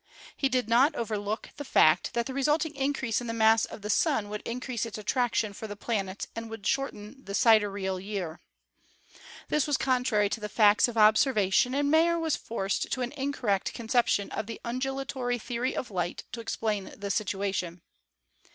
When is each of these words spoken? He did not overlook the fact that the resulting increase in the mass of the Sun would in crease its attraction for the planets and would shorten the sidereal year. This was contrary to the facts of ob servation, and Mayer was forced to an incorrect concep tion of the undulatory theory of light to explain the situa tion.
He 0.35 0.49
did 0.49 0.67
not 0.67 0.95
overlook 0.95 1.49
the 1.57 1.63
fact 1.63 2.15
that 2.15 2.25
the 2.25 2.33
resulting 2.33 2.73
increase 2.73 3.21
in 3.21 3.27
the 3.27 3.35
mass 3.35 3.65
of 3.65 3.83
the 3.83 3.89
Sun 3.91 4.29
would 4.29 4.41
in 4.45 4.59
crease 4.59 4.83
its 4.83 4.97
attraction 4.97 5.53
for 5.53 5.67
the 5.67 5.75
planets 5.75 6.25
and 6.35 6.49
would 6.49 6.65
shorten 6.65 7.23
the 7.23 7.35
sidereal 7.35 7.99
year. 7.99 8.41
This 9.49 9.67
was 9.67 9.77
contrary 9.77 10.27
to 10.29 10.39
the 10.39 10.49
facts 10.49 10.87
of 10.87 10.97
ob 10.97 11.17
servation, 11.17 11.75
and 11.75 11.91
Mayer 11.91 12.17
was 12.17 12.35
forced 12.35 12.91
to 12.91 13.03
an 13.03 13.11
incorrect 13.11 13.75
concep 13.75 14.07
tion 14.07 14.31
of 14.31 14.47
the 14.47 14.59
undulatory 14.65 15.37
theory 15.37 15.75
of 15.77 15.91
light 15.91 16.23
to 16.31 16.39
explain 16.41 16.85
the 16.97 17.09
situa 17.09 17.53
tion. 17.53 17.83